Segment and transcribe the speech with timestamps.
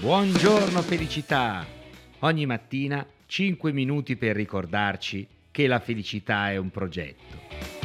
[0.00, 1.64] Buongiorno felicità!
[2.20, 7.77] Ogni mattina 5 minuti per ricordarci che la felicità è un progetto.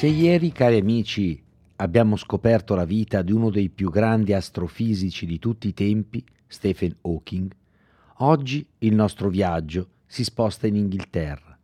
[0.00, 1.38] Se ieri, cari amici,
[1.76, 6.96] abbiamo scoperto la vita di uno dei più grandi astrofisici di tutti i tempi, Stephen
[7.02, 7.54] Hawking,
[8.20, 11.54] oggi il nostro viaggio si sposta in Inghilterra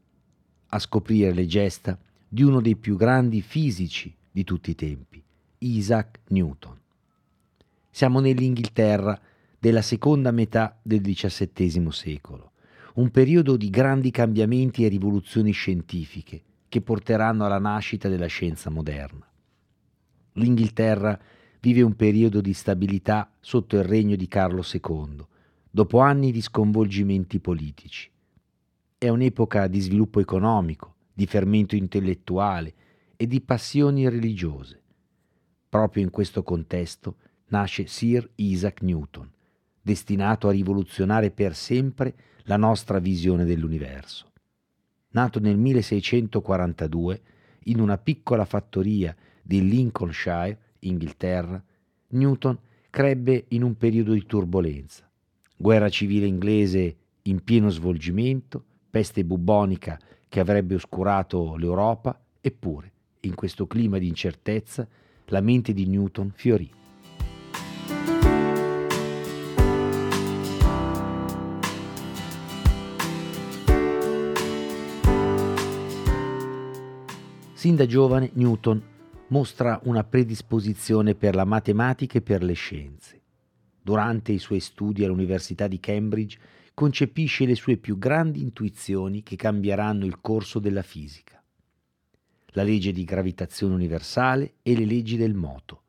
[0.67, 5.23] a scoprire le gesta di uno dei più grandi fisici di tutti i tempi,
[5.61, 6.79] Isaac Newton.
[7.89, 9.19] Siamo nell'Inghilterra
[9.59, 12.51] della seconda metà del XVII secolo,
[12.97, 16.43] un periodo di grandi cambiamenti e rivoluzioni scientifiche
[16.77, 19.27] che porteranno alla nascita della scienza moderna.
[20.33, 21.19] L'Inghilterra
[21.59, 25.25] vive un periodo di stabilità sotto il regno di Carlo II,
[25.71, 28.11] dopo anni di sconvolgimenti politici.
[28.99, 32.75] È un'epoca di sviluppo economico, di fermento intellettuale
[33.17, 34.83] e di passioni religiose.
[35.71, 37.17] Proprio in questo contesto
[37.47, 39.31] nasce Sir Isaac Newton,
[39.81, 44.33] destinato a rivoluzionare per sempre la nostra visione dell'universo
[45.17, 47.21] nato nel 1642
[47.65, 51.63] in una piccola fattoria di Lincolnshire, Inghilterra,
[52.09, 52.59] Newton
[52.91, 55.09] crebbe in un periodo di turbolenza.
[55.57, 63.67] Guerra civile inglese in pieno svolgimento, peste bubbonica che avrebbe oscurato l'Europa, eppure, in questo
[63.67, 64.87] clima di incertezza,
[65.27, 66.71] la mente di Newton fiorì.
[77.67, 78.81] Sin da giovane Newton
[79.31, 83.21] mostra una predisposizione per la matematica e per le scienze.
[83.83, 86.39] Durante i suoi studi all'Università di Cambridge
[86.75, 91.43] concepisce le sue più grandi intuizioni che cambieranno il corso della fisica.
[92.51, 95.83] La legge di gravitazione universale e le leggi del moto.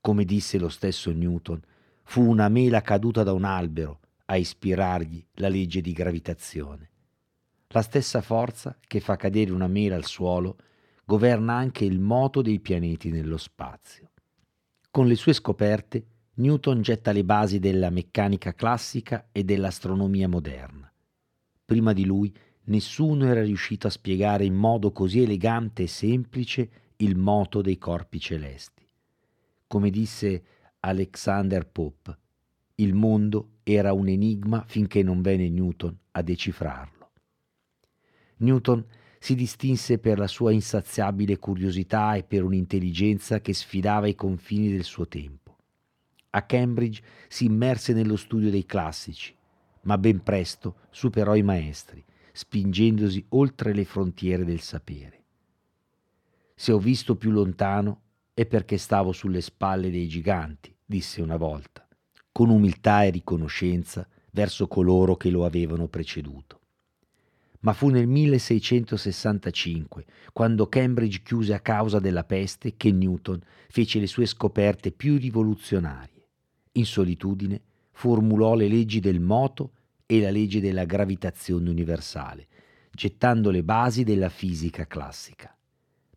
[0.00, 1.60] Come disse lo stesso Newton,
[2.02, 6.88] fu una mela caduta da un albero a ispirargli la legge di gravitazione.
[7.68, 10.56] La stessa forza che fa cadere una mela al suolo
[11.10, 14.12] governa anche il moto dei pianeti nello spazio.
[14.92, 20.88] Con le sue scoperte, Newton getta le basi della meccanica classica e dell'astronomia moderna.
[21.64, 22.32] Prima di lui
[22.66, 28.20] nessuno era riuscito a spiegare in modo così elegante e semplice il moto dei corpi
[28.20, 28.86] celesti.
[29.66, 30.44] Come disse
[30.78, 32.18] Alexander Pope,
[32.76, 37.10] il mondo era un enigma finché non venne Newton a decifrarlo.
[38.36, 38.86] Newton
[39.22, 44.82] si distinse per la sua insaziabile curiosità e per un'intelligenza che sfidava i confini del
[44.82, 45.58] suo tempo.
[46.30, 49.36] A Cambridge si immerse nello studio dei classici,
[49.82, 55.22] ma ben presto superò i maestri, spingendosi oltre le frontiere del sapere.
[56.54, 58.00] Se ho visto più lontano
[58.32, 61.86] è perché stavo sulle spalle dei giganti, disse una volta,
[62.32, 66.59] con umiltà e riconoscenza verso coloro che lo avevano preceduto
[67.60, 74.06] ma fu nel 1665, quando Cambridge chiuse a causa della peste, che Newton fece le
[74.06, 76.26] sue scoperte più rivoluzionarie.
[76.72, 77.60] In solitudine
[77.92, 79.72] formulò le leggi del moto
[80.06, 82.46] e la legge della gravitazione universale,
[82.90, 85.54] gettando le basi della fisica classica.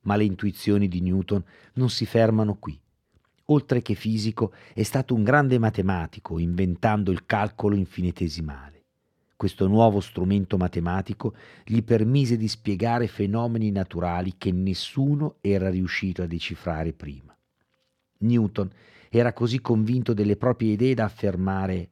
[0.04, 1.44] Ma le intuizioni di Newton
[1.74, 2.80] non si fermano qui.
[3.48, 8.72] Oltre che fisico, è stato un grande matematico, inventando il calcolo infinitesimale.
[9.44, 16.28] Questo nuovo strumento matematico gli permise di spiegare fenomeni naturali che nessuno era riuscito a
[16.28, 17.36] decifrare prima.
[18.20, 18.72] Newton
[19.09, 21.90] era così convinto delle proprie idee da affermare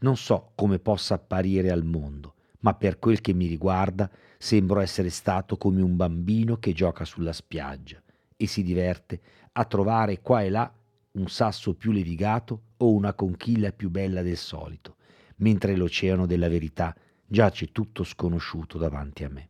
[0.00, 5.10] non so come possa apparire al mondo, ma per quel che mi riguarda sembro essere
[5.10, 8.02] stato come un bambino che gioca sulla spiaggia
[8.36, 9.20] e si diverte
[9.52, 10.68] a trovare qua e là
[11.12, 14.96] un sasso più levigato o una conchiglia più bella del solito
[15.38, 16.94] mentre l'oceano della verità
[17.26, 19.48] giace tutto sconosciuto davanti a me.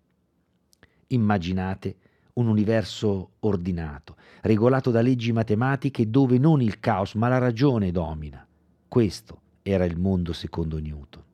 [1.08, 1.96] Immaginate
[2.34, 8.46] un universo ordinato, regolato da leggi matematiche dove non il caos ma la ragione domina.
[8.86, 11.24] Questo era il mondo secondo Newton.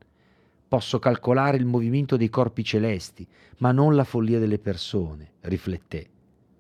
[0.67, 3.27] Posso calcolare il movimento dei corpi celesti,
[3.59, 6.09] ma non la follia delle persone, rifletté,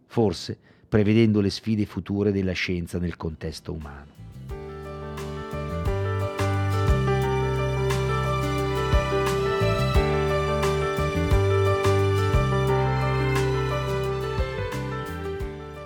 [0.06, 0.56] forse
[0.88, 4.13] prevedendo le sfide future della scienza nel contesto umano.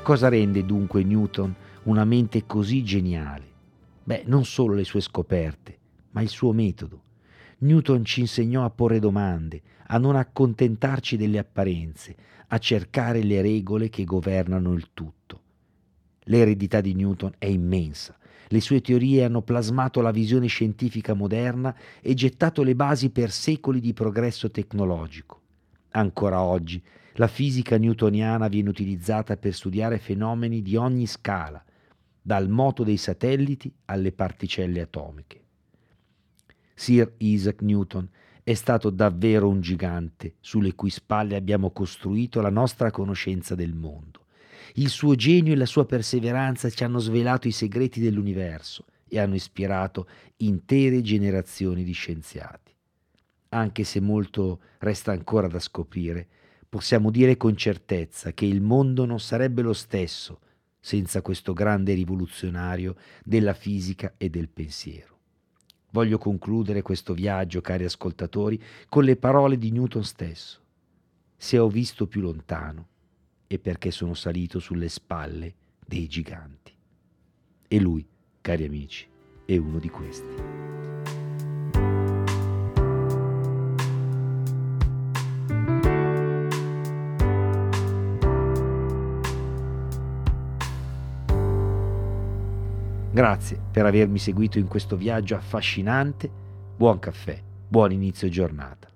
[0.09, 3.45] Cosa rende dunque Newton una mente così geniale?
[4.05, 5.79] Beh, non solo le sue scoperte,
[6.13, 7.03] ma il suo metodo.
[7.59, 12.17] Newton ci insegnò a porre domande, a non accontentarci delle apparenze,
[12.47, 15.41] a cercare le regole che governano il tutto.
[16.21, 18.17] L'eredità di Newton è immensa.
[18.47, 23.79] Le sue teorie hanno plasmato la visione scientifica moderna e gettato le basi per secoli
[23.79, 25.43] di progresso tecnologico.
[25.91, 26.83] Ancora oggi
[27.19, 31.63] la fisica newtoniana viene utilizzata per studiare fenomeni di ogni scala,
[32.23, 35.43] dal moto dei satelliti alle particelle atomiche.
[36.75, 38.09] Sir Isaac Newton
[38.45, 44.27] è stato davvero un gigante sulle cui spalle abbiamo costruito la nostra conoscenza del mondo.
[44.75, 49.35] Il suo genio e la sua perseveranza ci hanno svelato i segreti dell'universo e hanno
[49.35, 50.07] ispirato
[50.37, 52.73] intere generazioni di scienziati.
[53.49, 56.29] Anche se molto resta ancora da scoprire,
[56.69, 60.41] possiamo dire con certezza che il mondo non sarebbe lo stesso
[60.81, 65.17] senza questo grande rivoluzionario della fisica e del pensiero.
[65.91, 70.61] Voglio concludere questo viaggio, cari ascoltatori, con le parole di Newton stesso.
[71.37, 72.89] Se ho visto più lontano
[73.47, 75.55] è perché sono salito sulle spalle
[75.87, 76.73] dei giganti.
[77.67, 78.07] E lui,
[78.41, 79.07] cari amici,
[79.47, 80.58] è uno di questi.
[93.11, 96.31] Grazie per avermi seguito in questo viaggio affascinante.
[96.77, 98.87] Buon caffè, buon inizio giornata.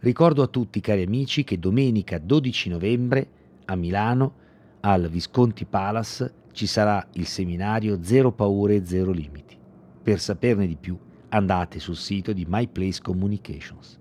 [0.00, 3.28] Ricordo a tutti cari amici che domenica 12 novembre
[3.66, 4.34] a Milano,
[4.80, 9.56] al Visconti Palace, ci sarà il seminario Zero paure e zero limiti.
[10.02, 10.98] Per saperne di più
[11.28, 14.00] andate sul sito di My Place Communications.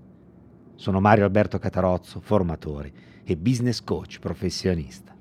[0.73, 2.91] Sono Mario Alberto Catarozzo, formatore
[3.23, 5.16] e business coach professionista.